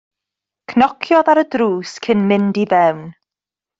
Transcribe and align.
Cnociodd 0.71 1.29
ar 1.33 1.41
y 1.41 1.45
drws 1.55 1.91
cyn 2.07 2.25
mynd 2.33 2.59
i 2.63 2.65
fewn. 2.73 3.05